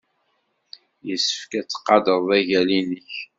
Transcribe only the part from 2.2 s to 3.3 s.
agal-nnek.